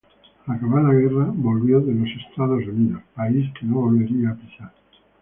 Al 0.47 0.55
acabar 0.55 0.83
la 0.83 0.95
guerra, 0.95 1.25
volvió 1.31 1.77
a 1.77 1.81
Estados 1.81 2.63
Unidos, 2.65 3.03
país 3.15 3.53
que 3.59 3.67
no 3.67 3.81
volvería 3.81 4.31
a 4.31 4.35
pisar. 4.35 4.73